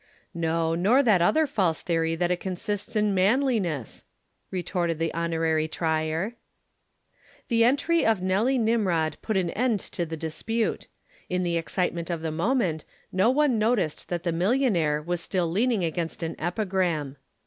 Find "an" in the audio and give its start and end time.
9.37-9.51, 16.23-16.35